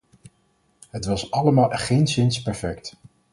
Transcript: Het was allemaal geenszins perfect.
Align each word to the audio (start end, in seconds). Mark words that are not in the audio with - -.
Het 0.89 1.05
was 1.05 1.31
allemaal 1.31 1.69
geenszins 1.69 2.41
perfect. 2.41 2.95